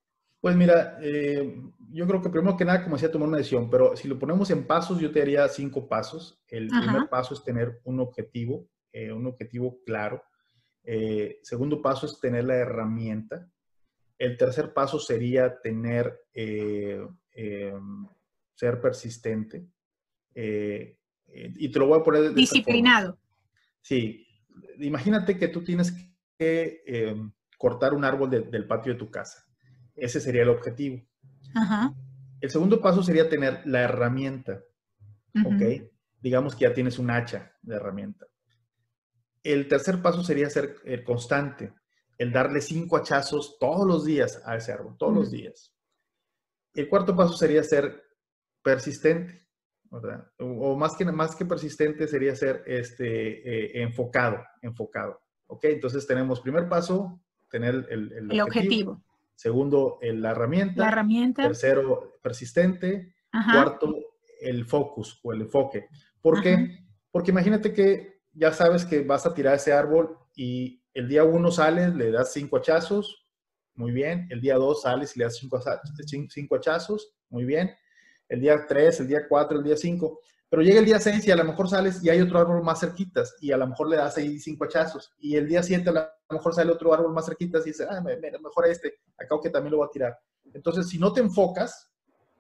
[0.46, 3.96] Pues mira, eh, yo creo que primero que nada, como decía, tomar una decisión, pero
[3.96, 6.40] si lo ponemos en pasos, yo te haría cinco pasos.
[6.48, 10.22] El primer paso es tener un objetivo, eh, un objetivo claro.
[10.84, 13.50] Eh, segundo paso es tener la herramienta.
[14.20, 18.08] El tercer paso sería tener Em,
[18.54, 19.66] ser persistente.
[20.36, 22.36] Eh, y te lo voy a poner.
[22.36, 23.18] Disciplinado.
[23.82, 24.28] Sí.
[24.78, 25.92] Imagínate que tú tienes
[26.38, 26.84] que
[27.58, 29.45] cortar un árbol del patio de tu casa.
[29.96, 31.02] Ese sería el objetivo.
[32.42, 34.62] El segundo paso sería tener la herramienta.
[35.46, 35.90] ¿Ok?
[36.22, 38.26] Digamos que ya tienes un hacha de herramienta.
[39.44, 41.74] El tercer paso sería ser el constante,
[42.18, 45.74] el darle cinco hachazos todos los días a ese árbol, todos los días.
[46.74, 48.04] El cuarto paso sería ser
[48.64, 49.48] persistente,
[49.92, 50.28] ¿verdad?
[50.40, 55.22] O, más, que, más que persistente sería ser este, eh, enfocado, enfocado.
[55.48, 55.66] ¿Ok?
[55.66, 59.04] Entonces tenemos primer paso, tener el, objetivo.
[59.36, 60.82] Segundo, la herramienta.
[60.82, 61.44] La herramienta.
[61.44, 63.14] Tercero, persistente.
[63.32, 63.94] Cuarto,
[64.42, 65.88] el focus o el enfoque.
[66.22, 66.86] ¿Por qué?
[67.12, 71.52] Porque imagínate que ya sabes que vas a tirar ese árbol y el día uno
[71.52, 73.26] sales, le das cinco hachazos,
[73.76, 74.28] muy bien.
[74.30, 77.76] El día 2 sales y le das cinco, hachazos, muy bien.
[78.28, 80.20] El día 3, el día 4, el día 5.
[80.50, 82.80] Pero llega el día 6 y a lo mejor sales y hay otro árbol más
[82.80, 85.14] cerquitas y a lo mejor le das ahí cinco hachazos.
[85.20, 88.02] Y el día 7 a lo mejor sale otro árbol más cerquitas y dices, ah,
[88.02, 90.18] mejor este, acabo que también lo voy a tirar.
[90.54, 91.92] Entonces, si no te enfocas,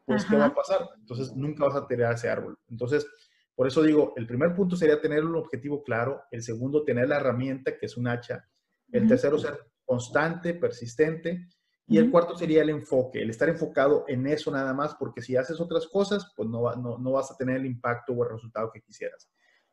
[0.06, 0.88] pues, ¿qué va a pasar?
[0.98, 2.58] Entonces, nunca vas a tirar ese árbol.
[2.70, 3.08] Entonces,
[3.56, 7.18] por eso digo, el primer punto sería tener un objetivo claro, el segundo, tener la
[7.18, 8.48] herramienta, que es un hacha,
[8.92, 11.48] el tercero, ser constante, persistente.
[11.88, 15.36] Y el cuarto sería el enfoque, el estar enfocado en eso nada más, porque si
[15.36, 18.72] haces otras cosas, pues no, no, no vas a tener el impacto o el resultado
[18.72, 19.30] que quisieras.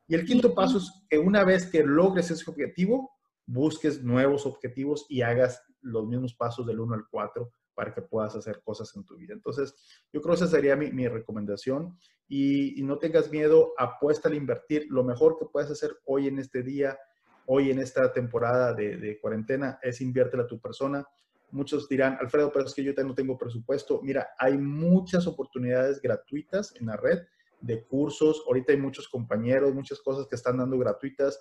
[0.06, 3.12] Y el quinto paso es que una vez que logres ese objetivo,
[3.46, 8.36] busques nuevos objetivos y hagas los mismos pasos del 1 al 4 para que puedas
[8.36, 9.32] hacer cosas en tu vida.
[9.32, 9.74] Entonces,
[10.12, 11.98] yo creo que esa sería mi, mi recomendación.
[12.28, 14.86] Y, y, no tengas miedo, apuesta al invertir.
[14.90, 16.98] Lo mejor que puedes hacer hoy en este día
[17.46, 21.06] hoy en esta temporada de, cuarentena es inviértela a tu persona.
[21.52, 24.00] Muchos dirán, Alfredo, pero es que yo no tengo presupuesto.
[24.02, 27.20] Mira, hay muchas oportunidades gratuitas en la red
[27.60, 28.42] de cursos.
[28.46, 31.40] Ahorita hay muchos compañeros, muchas cosas que están dando gratuitas.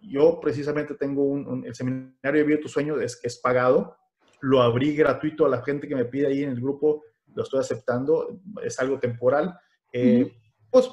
[0.00, 3.96] Yo precisamente tengo un, el seminario de Vive tu Sueño, es es pagado.
[4.40, 7.02] Lo abrí gratuito a la gente que me pide ahí en el grupo.
[7.34, 8.40] Lo estoy aceptando.
[8.62, 9.58] Es algo temporal.
[9.92, 10.32] Eh,
[10.70, 10.88] pues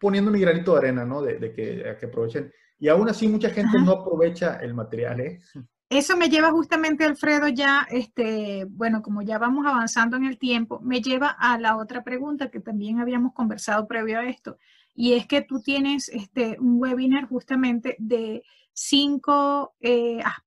[0.00, 1.20] poniendo mi granito de arena, ¿no?
[1.22, 2.50] De, que, que aprovechen.
[2.78, 5.40] Y aún así mucha gente no aprovecha el material, ¿eh?
[5.90, 10.80] Eso me lleva justamente, Alfredo, ya, este, bueno, como ya vamos avanzando en el tiempo,
[10.80, 14.58] me lleva a la otra pregunta que también habíamos conversado previo a esto,
[14.94, 18.42] y es que tú tienes este, un webinar justamente de
[18.74, 20.44] cinco, eh, ah,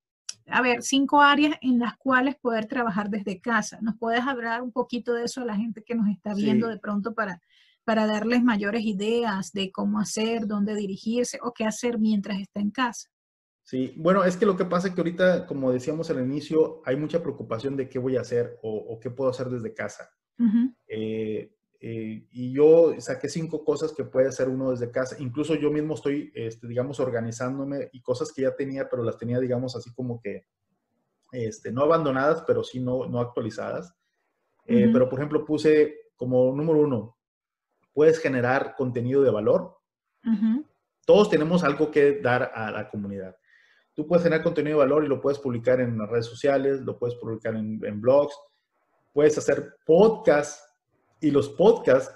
[0.47, 3.79] a ver, cinco áreas en las cuales poder trabajar desde casa.
[3.81, 6.77] ¿Nos puedes hablar un poquito de eso a la gente que nos está viendo de
[6.77, 7.41] pronto para
[7.83, 12.71] para darles mayores ideas de cómo hacer, dónde dirigirse o qué hacer mientras está en
[12.71, 13.09] casa.
[13.71, 16.97] Sí, bueno, es que lo que pasa es que ahorita, como decíamos al inicio, hay
[16.97, 20.09] mucha preocupación de qué voy a hacer o, qué puedo hacer desde casa.
[20.89, 25.15] Eh, eh, y yo saqué cinco cosas que puede hacer uno desde casa.
[25.19, 29.39] Incluso yo mismo estoy, este, digamos, organizándome y cosas que ya tenía, pero las tenía,
[29.39, 30.47] digamos, así como que,
[31.31, 33.95] este, no abandonadas, pero sí no, no actualizadas.
[34.65, 37.17] Eh, pero, por ejemplo, puse como número uno,
[37.93, 39.77] puedes generar contenido de valor.
[41.05, 43.37] Todos tenemos algo que dar a la comunidad.
[43.93, 46.97] Tú puedes generar contenido de valor y lo puedes publicar en las redes sociales, lo
[46.97, 48.33] puedes publicar en, blogs,
[49.13, 50.63] puedes hacer podcasts
[51.19, 52.13] y los podcasts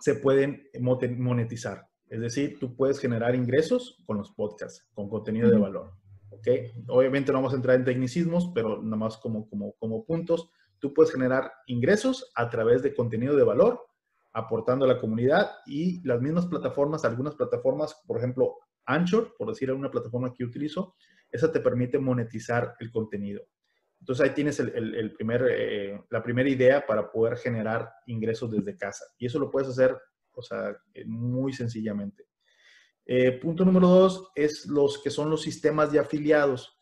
[0.00, 1.86] se pueden monetizar.
[2.08, 5.92] Es decir, tú puedes generar ingresos con los podcasts, con contenido de valor.
[6.30, 6.48] ¿ok?
[6.88, 10.50] Obviamente no vamos a entrar en tecnicismos, pero nada más como, como, como puntos.
[10.78, 13.86] Tú puedes generar ingresos a través de contenido de valor,
[14.32, 19.70] aportando a la comunidad y las mismas plataformas, algunas plataformas, por ejemplo, Anchor, por decir
[19.72, 20.96] una plataforma que utilizo,
[21.30, 23.42] esa te permite monetizar el contenido.
[24.00, 29.04] Entonces ahí tienes el, primer, eh, la primera idea para poder generar ingresos desde casa.
[29.18, 29.96] Y eso lo puedes hacer,
[30.32, 32.24] o sea, eh, muy sencillamente.
[33.04, 36.78] Eh, punto número dos es los que son los sistemas de afiliados.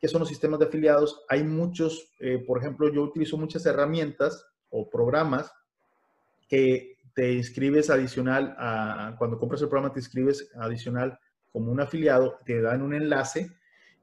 [0.00, 1.24] ¿Qué son los sistemas de afiliados?
[1.28, 2.12] Hay muchos,
[2.46, 5.52] por ejemplo, yo utilizo muchas herramientas o programas
[6.48, 11.18] que te inscribes adicional a, cuando compras el programa te inscribes adicional
[11.52, 13.50] como un afiliado, te dan un enlace.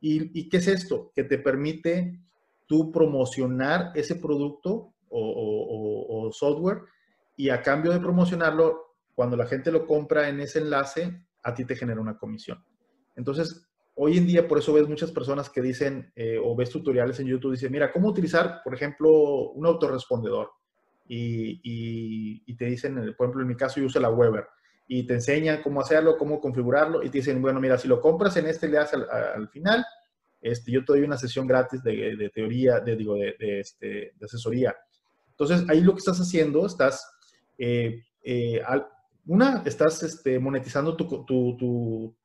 [0.02, 1.12] ¿Y, y qué es esto?
[1.16, 2.20] Que te permite
[2.68, 6.82] tú promocionar ese producto o, software
[7.38, 11.66] y a cambio de promocionarlo, cuando la gente lo compra en ese enlace, a ti
[11.66, 12.64] te genera una comisión.
[13.16, 17.20] Entonces, hoy en día, por eso ves muchas personas que dicen, eh, o ves tutoriales
[17.20, 20.50] en YouTube, dicen, mira, ¿cómo utilizar, por ejemplo, un autorrespondedor?
[21.08, 24.48] Y, y, te dicen, por ejemplo, en mi caso yo uso la Weber
[24.88, 28.38] y te enseñan cómo hacerlo, cómo configurarlo y te dicen, bueno, mira, si lo compras
[28.38, 29.84] en este enlace al, al final,
[30.45, 34.76] este, yo te doy una sesión gratis de, teoría, de, digo, de, este, de, asesoría.
[35.32, 37.04] Entonces, ahí lo que estás haciendo, estás,
[37.58, 38.62] eh, eh,
[39.26, 42.15] una, estás este, monetizando tu, tu,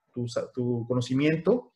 [0.52, 1.72] tu, conocimiento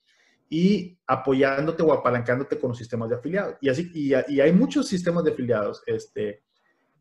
[0.51, 3.57] y apoyándote o apalancándote con los sistemas de afiliados.
[3.63, 5.83] Y así, y, y hay muchos sistemas de afiliados.
[5.87, 6.43] Este,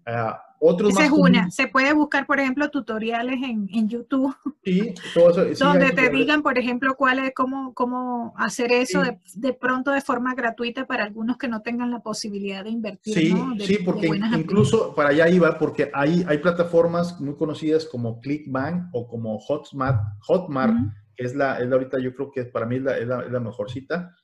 [0.07, 0.33] uh,
[0.65, 1.51] otros Esa es una.
[1.51, 4.33] Se puede buscar, por ejemplo, tutoriales en, en YouTube.
[4.63, 9.19] Sí, todo eso, donde te digan, por ejemplo, cuál es, cómo, cómo hacer eso de,
[9.35, 13.13] de, pronto de forma gratuita para algunos que no tengan la posibilidad de invertir.
[13.13, 18.87] Sí, sí, porque incluso para allá iba, porque hay, hay plataformas muy conocidas como ClickBank
[18.93, 20.75] o como Hotmart, Hotmart
[21.15, 23.21] que es la, es la ahorita, yo creo que para mí es la, es la,
[23.23, 24.15] es la mejor cita,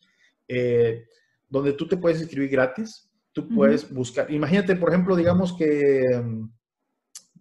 [0.48, 1.06] eh,
[1.50, 4.32] donde tú te puedes inscribir gratis tú puedes buscar.
[4.32, 6.04] Imagínate, por ejemplo, digamos que,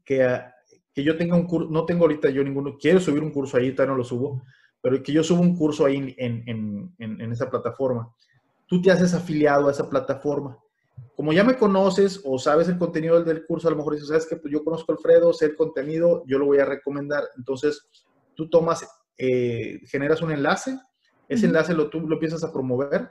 [0.05, 0.41] que,
[0.95, 3.73] que, yo tenga un curso, no tengo ahorita yo ninguno, quiero subir un curso ahí,
[3.73, 4.43] todavía no lo subo,
[4.81, 8.15] pero que yo subo un curso ahí en, en, en, en esa plataforma.
[8.67, 10.59] Tú te haces afiliado a esa plataforma.
[11.17, 14.27] Como ya me conoces o sabes el contenido del curso, a lo mejor dices, sabes
[14.27, 17.25] que pues yo conozco a Alfredo, sé el contenido, yo lo voy a recomendar.
[17.37, 17.89] Entonces,
[18.35, 20.79] tú tomas, eh, generas un enlace,
[21.29, 23.11] ese enlace lo, tú lo empiezas a promover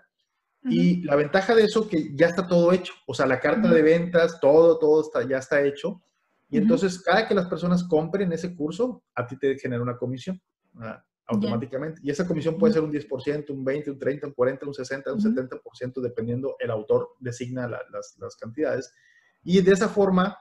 [0.64, 3.82] y la ventaja de eso que ya está todo hecho, o sea, la carta de
[3.82, 6.02] ventas, todo, todo está, ya está hecho.
[6.50, 10.42] Y entonces, cada que las personas compren ese curso, a ti te genera una comisión
[10.80, 12.02] ah, automáticamente.
[12.04, 15.14] Y esa comisión puede ser un 10%, un 20, un 30, un 40, un 60,
[15.14, 18.94] un 70%, dependiendo el autor designa las, las, cantidades.
[19.44, 20.38] Y de esa forma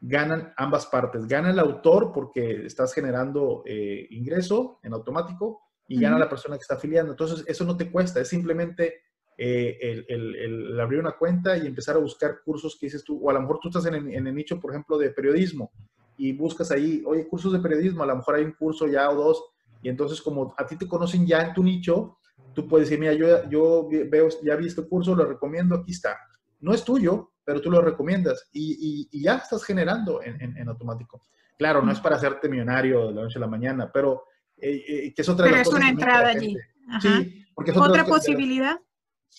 [0.00, 1.26] ganan ambas partes.
[1.26, 6.62] Gana el autor porque estás generando eh, ingreso en automático y gana la persona que
[6.62, 7.12] está afiliando.
[7.12, 9.05] Entonces, eso no te cuesta, es simplemente
[9.38, 13.34] eh, el, abrir una cuenta y empezar a buscar cursos que dices tú, o a
[13.34, 15.70] lo mejor tú estás en el, nicho, por ejemplo, de periodismo
[16.16, 19.14] y buscas ahí, oye, cursos de periodismo, a lo mejor hay un curso ya o
[19.14, 19.44] dos,
[19.82, 22.18] y entonces como a ti te conocen ya en tu nicho,
[22.54, 26.16] tú puedes decir, mira, yo, yo veo, ya vi este curso, lo recomiendo, aquí está.
[26.60, 31.22] No es tuyo, pero tú lo recomiendas y, y, ya estás generando en, en, automático.
[31.58, 34.24] Claro, no es para hacerte millonario de la noche a la mañana, pero
[34.56, 36.56] eh, eh, que es otra pero es una entrada allí.
[37.00, 38.80] Sí, porque es otra, posibilidad.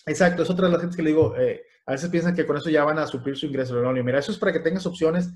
[0.06, 2.56] Exacto, es otra de las gente que le digo, eh, a veces piensan que con
[2.56, 3.80] eso ya van a suplir su ingreso.
[3.80, 5.30] No, mira, eso es para que tengas opciones.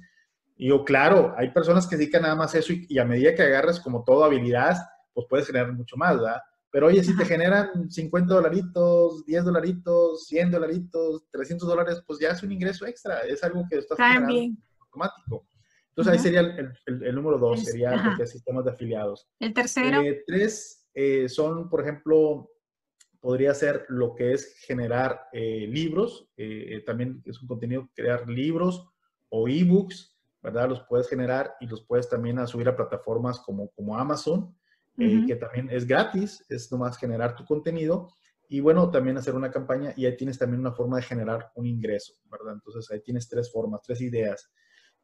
[0.56, 3.80] Y yo, claro, hay personas que dedican nada más eso y, a medida que agarras
[3.80, 4.76] como todo habilidad,
[5.14, 6.40] pues puedes generar mucho más, ¿verdad?
[6.70, 12.28] Pero oye, si te generan 50 dolaritos, 10 dolaritos, 100 dolaritos, 300 dólares, pues ya
[12.30, 15.46] es un ingreso extra, es algo que estás generando automático.
[15.88, 19.28] Entonces ahí sería el, número dos, sería los sistemas de afiliados.
[19.38, 20.00] El tercero.
[20.00, 22.48] Eh, tres eh, son, por ejemplo,
[23.22, 28.84] podría ser lo que es generar eh, libros, eh, también es un contenido, crear libros
[29.28, 30.68] o ebooks, ¿verdad?
[30.68, 34.52] Los puedes generar y los puedes también subir a plataformas como, como Amazon,
[34.98, 38.12] eh, que también es gratis, es nomás generar tu contenido
[38.48, 41.66] y bueno, también hacer una campaña y ahí tienes también una forma de generar un
[41.66, 42.54] ingreso, ¿verdad?
[42.54, 44.50] Entonces ahí tienes tres formas, tres ideas.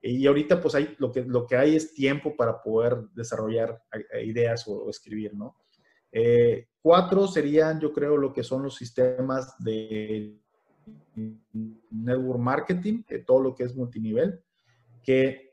[0.03, 3.81] Y ahorita pues hay, lo, que, lo que hay es tiempo para poder desarrollar
[4.25, 5.57] ideas o, o escribir, ¿no?
[6.13, 10.39] Eh, cuatro serían, yo creo, lo que son los sistemas de
[11.91, 14.41] network marketing, todo lo que es multinivel,
[15.03, 15.49] que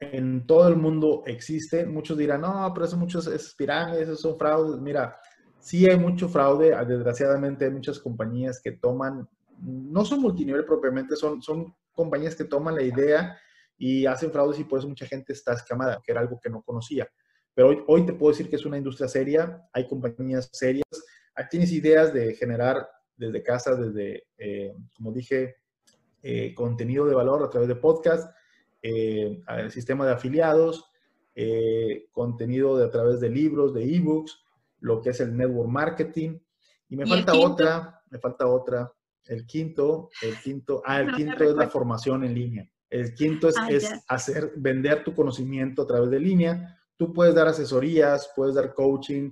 [0.00, 1.84] en todo el mundo existe.
[1.84, 4.80] Muchos dirán, no, pero eso muchos es pirámides, esos son fraudes.
[4.80, 5.18] Mira,
[5.58, 6.74] sí hay mucho fraude.
[6.86, 9.28] Desgraciadamente hay muchas compañías que toman,
[9.60, 13.36] no son multinivel propiamente, son, son compañías que toman la idea
[13.76, 16.62] y hacen fraudes y por eso mucha gente está escamada, que era algo que no
[16.62, 17.08] conocía.
[17.58, 20.86] Pero hoy, hoy te puedo decir que es una industria seria, hay compañías serias,
[21.50, 25.56] tienes ideas de generar desde casa, desde, eh, como dije,
[26.22, 28.32] eh, contenido de valor a través de podcast,
[28.80, 30.88] eh, el sistema de afiliados,
[32.12, 34.40] contenido de, a través de libros, de ebooks,
[34.78, 36.38] lo que es el network marketing.
[36.88, 38.92] Y me falta otra, me falta otra.
[39.24, 42.70] El quinto, el quinto, ah, el quinto es la formación en línea.
[42.88, 46.77] El quinto es, ah, es hacer, vender tu conocimiento a través de línea.
[46.98, 49.30] Tú puedes dar asesorías, puedes dar coaching.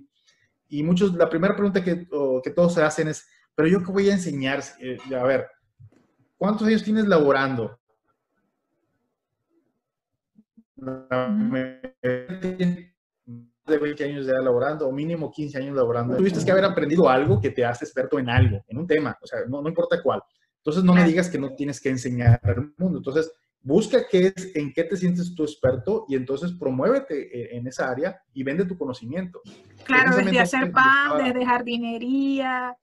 [0.68, 2.08] Y muchos, la primera pregunta que,
[2.42, 4.62] que todos se hacen es, pero yo qué voy a enseñar?
[4.80, 5.46] Eh, a ver,
[6.38, 7.78] ¿cuántos años tienes laborando?
[13.66, 16.16] de 20 años ya laborando, o mínimo 15 años laborando.
[16.16, 19.26] Tuviste que haber aprendido algo que te hace experto en algo, en un tema, o
[19.26, 20.22] sea, no, no importa cuál.
[20.58, 22.98] Entonces no me digas que no tienes que enseñar al mundo.
[22.98, 23.32] Entonces,
[23.66, 27.90] busca qué es, en qué te sientes tú experto y entonces promuévete eh, en esa
[27.90, 29.42] área y vende tu conocimiento.
[29.84, 32.76] Claro, desde hacer pan, desde jardinería,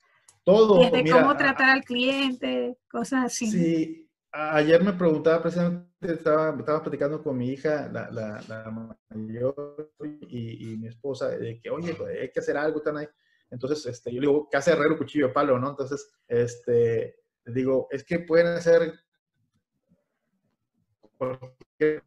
[0.44, 0.80] todo.
[0.80, 3.50] Desde cómo tratar al cliente, cosas así.
[3.50, 9.94] Sí, ayer me preguntaba precisamente, estaba, estaba platicando con mi hija, la, la, mayor
[10.28, 13.08] y, mi esposa, de que, oye, pues, hay que hacer algo, tan ahí.
[13.50, 15.70] Entonces, este, yo le digo, ¿qué hace herrero cuchillo de palo, no?
[15.70, 17.16] Entonces, este,
[17.46, 18.94] digo, es que pueden hacer
[21.40, 22.04] cualquier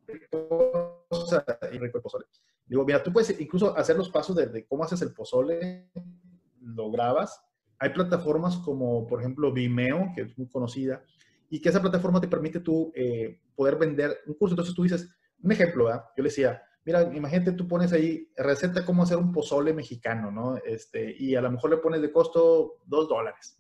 [1.09, 2.27] cosa y rico el pozole.
[2.65, 5.91] Digo, mira, tú puedes incluso hacer los pasos de, de cómo haces el pozole,
[6.61, 7.47] lo grabas
[7.79, 11.03] hay plataformas como, por ejemplo, Vimeo, que es muy conocida,
[11.49, 14.55] y que esa plataforma te permite tú eh, poder vender un curso.
[14.55, 15.09] Entonces tú dices,
[15.43, 16.05] un ejemplo, ¿verdad?
[16.17, 20.57] yo le decía, mira, imagínate tú pones ahí receta cómo hacer un pozole mexicano, ¿no?
[20.65, 23.57] Este, y a lo mejor le pones de costo dos dólares.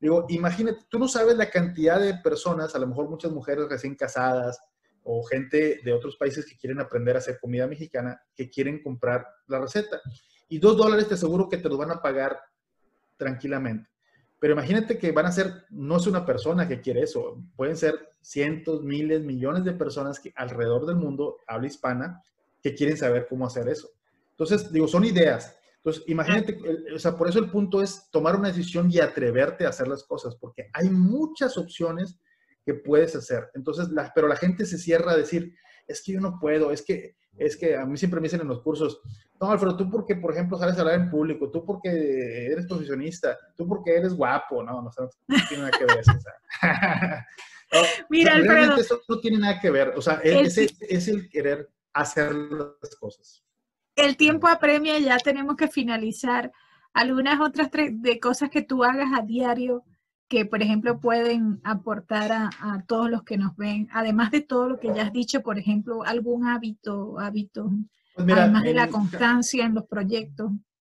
[0.00, 3.94] Digo, imagínate, tú no sabes la cantidad de personas, a lo mejor muchas mujeres recién
[3.94, 4.58] casadas
[5.04, 9.26] o gente de otros países que quieren aprender a hacer comida mexicana, que quieren comprar
[9.46, 10.00] la receta.
[10.48, 12.38] Y dos dólares te aseguro que te lo van a pagar
[13.16, 13.88] tranquilamente.
[14.38, 17.94] Pero imagínate que van a ser, no es una persona que quiere eso, pueden ser
[18.20, 22.22] cientos, miles, millones de personas que alrededor del mundo, habla hispana,
[22.60, 23.90] que quieren saber cómo hacer eso.
[24.30, 25.56] Entonces, digo, son ideas.
[25.76, 26.58] Entonces, imagínate,
[26.94, 30.04] o sea, por eso el punto es tomar una decisión y atreverte a hacer las
[30.04, 32.18] cosas, porque hay muchas opciones
[32.64, 33.50] que puedes hacer.
[33.54, 35.54] Entonces, la, pero la gente se cierra a decir,
[35.86, 38.48] es que yo no puedo, es que es que a mí siempre me dicen en
[38.48, 39.00] los cursos,
[39.40, 43.66] no, Alfredo, tú porque, por ejemplo, sabes hablar en público, tú porque eres profesionista, tú
[43.66, 44.90] porque eres guapo, no, no,
[45.48, 46.12] tiene nada que ver eso.
[46.12, 47.26] O sea.
[48.10, 48.76] Mira, Alfredo.
[48.76, 53.42] Eso no tiene nada que ver, o sea, es, es, el querer hacer las cosas.
[53.96, 56.52] El tiempo apremia, ya tenemos que finalizar.
[56.94, 59.82] Algunas otras de cosas que tú hagas a diario
[60.32, 64.80] que, por ejemplo, pueden aportar a, todos los que nos ven, además de todo lo
[64.80, 67.70] que ya has dicho, por ejemplo, algún hábito, hábito,
[68.14, 70.50] pues además de la constancia en los proyectos?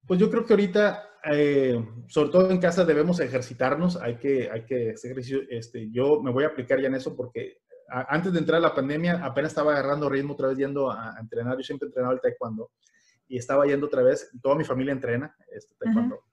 [0.08, 4.66] Pues yo creo que ahorita, eh, sobre todo en casa, debemos ejercitarnos, hay que, hay
[4.66, 5.42] que hacer ejercicio.
[5.52, 8.74] Este, yo me voy a aplicar ya en eso porque antes de entrar a la
[8.74, 11.56] pandemia apenas estaba agarrando ritmo otra vez yendo a, entrenar.
[11.58, 12.72] Yo siempre he entrenado el taekwondo
[13.28, 16.24] y estaba yendo otra vez, toda mi familia entrena este, taekwondo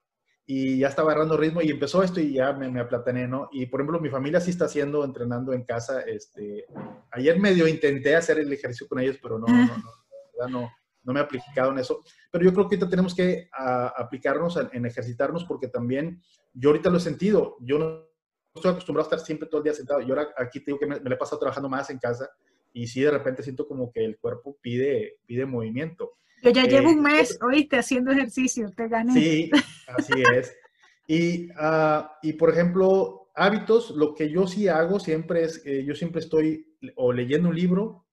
[0.46, 3.48] y ya estaba agarrando ritmo y empezó esto y ya me, me, aplatané, ¿no?
[3.50, 6.02] Y por ejemplo, mi familia sí está haciendo, entrenando en casa.
[6.02, 6.66] Este,
[7.12, 10.70] ayer medio intenté hacer el ejercicio con ellos, pero no, no, no,
[11.02, 12.02] no, me he aplicado en eso.
[12.30, 16.98] Pero yo creo que ahorita tenemos que aplicarnos en, ejercitarnos porque también yo ahorita lo
[16.98, 17.56] he sentido.
[17.60, 18.06] Yo no
[18.54, 20.02] estoy acostumbrado a estar siempre todo el día sentado.
[20.02, 22.28] Yo ahora aquí tengo que me, me he pasado trabajando más en casa
[22.74, 26.18] y sí de repente siento como que el cuerpo pide, pide movimiento.
[26.44, 29.14] Yo ya llevo un eh, mes, oíste, haciendo ejercicio, te gané.
[29.14, 29.50] Sí,
[29.88, 30.54] así es.
[31.06, 35.94] Y, ah, y por ejemplo, hábitos, lo que yo sí hago siempre es, eh, yo
[35.94, 38.04] siempre estoy o leyendo un libro,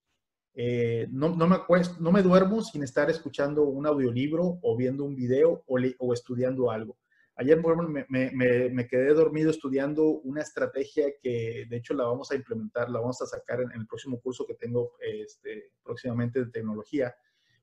[0.53, 5.03] eh, no, no, me acuesto, no me duermo sin estar escuchando un audiolibro o viendo
[5.03, 6.97] un video o, o estudiando algo.
[7.35, 12.05] Ayer, por ejemplo, me, me, me, quedé dormido estudiando una estrategia que, de hecho, la
[12.05, 15.71] vamos a implementar, la vamos a sacar en, en el próximo curso que tengo este,
[15.83, 17.13] próximamente de tecnología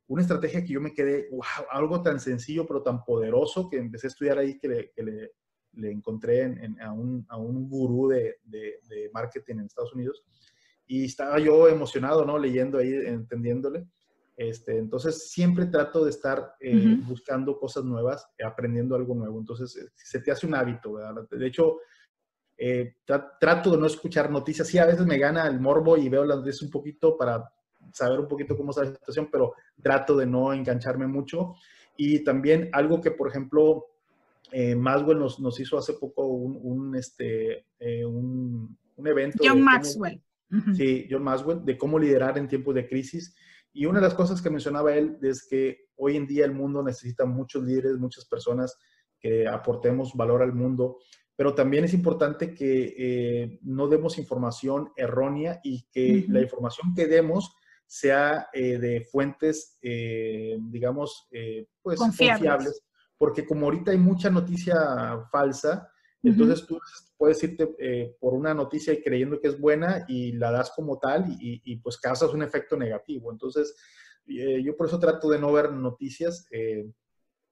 [0.09, 4.07] una estrategia que yo me quedé, wow, algo tan sencillo pero tan poderoso que empecé
[4.07, 5.33] a estudiar ahí que le, que le,
[5.75, 10.25] le encontré en, a, un, a, un, gurú de, de, de, marketing en Estados Unidos.
[10.87, 12.39] Y estaba yo emocionado, ¿no?
[12.39, 13.87] Leyendo ahí, entendiéndole.
[14.37, 19.39] Este, entonces, siempre trato de estar eh, buscando cosas nuevas, aprendiendo algo nuevo.
[19.39, 21.29] Entonces, eh, se te hace un hábito, ¿verdad?
[21.29, 21.79] De hecho,
[22.57, 24.69] eh, trato de no escuchar noticias.
[24.69, 27.53] Sí, a veces me gana el morbo y veo las noticias un poquito para
[27.93, 31.55] saber un poquito cómo está la situación, pero trato de no engancharme mucho.
[31.97, 33.87] Y también algo que, por ejemplo,
[34.53, 39.39] eh, Maxwell nos, nos, hizo hace poco un, un este, eh, un, un, evento.
[39.45, 40.23] John Maxwell.
[40.75, 43.35] Sí, John Maswell, de cómo liderar en tiempos de crisis.
[43.73, 46.83] Y una de las cosas que mencionaba él es que hoy en día el mundo
[46.83, 48.79] necesita muchos líderes, muchas personas
[49.21, 50.99] que aportemos valor al mundo,
[51.37, 57.07] pero también es importante que eh, no demos información errónea y que la información que
[57.07, 57.55] demos
[57.89, 61.27] sea eh, de fuentes, eh, digamos,
[61.83, 62.83] pues confiables.
[63.17, 65.91] porque como ahorita hay mucha noticia falsa,
[66.23, 66.81] entonces tú
[67.17, 70.99] puedes irte eh, por una noticia y creyendo que es buena y la das como
[70.99, 73.31] tal y, pues causas un efecto negativo.
[73.31, 73.77] Entonces,
[74.27, 76.91] eh, yo por eso trato de no ver noticias eh,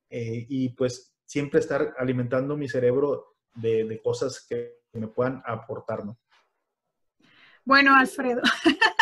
[0.09, 6.18] y pues siempre estar alimentando mi cerebro de, de cosas que me puedan aportar, ¿no?
[7.64, 8.43] Bueno, Alfredo,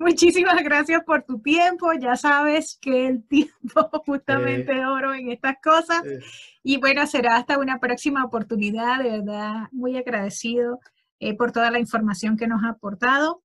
[0.00, 1.92] muchísimas gracias por tu tiempo.
[1.92, 3.50] Ya sabes que el tiempo
[4.06, 6.02] justamente es oro en estas cosas.
[6.62, 9.02] Y bueno, será hasta una próxima oportunidad.
[9.02, 10.80] De verdad, muy agradecido
[11.20, 13.42] eh, por toda la información que nos ha aportado.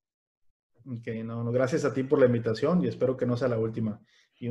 [0.88, 3.58] Ok, no, no, gracias a ti por la invitación y espero que no sea la
[3.58, 4.00] última.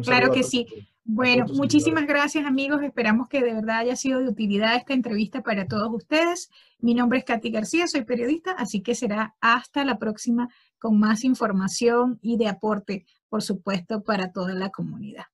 [0.03, 0.67] claro que sí.
[1.05, 2.83] Bueno, muchísimas gracias amigos.
[2.83, 6.51] Esperamos que de verdad haya sido de utilidad esta entrevista para todos ustedes.
[6.81, 10.49] Mi nombre es Katy García, soy periodista, así que será hasta la próxima
[10.85, 15.25] con más información y de aporte, por supuesto, para toda la comunidad.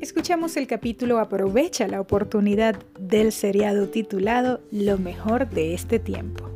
[0.00, 6.47] Escuchamos el capítulo Aprovecha la oportunidad del seriado titulado Lo mejor de este tiempo.